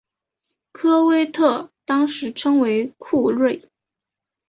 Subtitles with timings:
[0.71, 3.61] 科威特当时称为库锐。